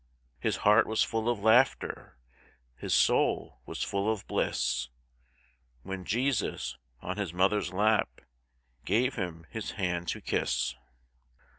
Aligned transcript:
His 0.39 0.55
heart 0.65 0.87
was 0.87 1.03
full 1.03 1.29
of 1.29 1.37
laughter, 1.41 2.17
His 2.75 2.91
soul 2.91 3.59
was 3.67 3.83
full 3.83 4.11
of 4.11 4.25
bliss 4.25 4.89
When 5.83 6.05
Jesus, 6.05 6.75
on 7.03 7.17
His 7.17 7.33
Mother's 7.35 7.71
lap, 7.71 8.19
Gave 8.83 9.13
him 9.13 9.45
His 9.51 9.73
hand 9.73 10.07
to 10.07 10.19
kiss. 10.19 10.73